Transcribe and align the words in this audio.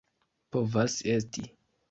Povas 0.55 0.97
esti. 1.17 1.47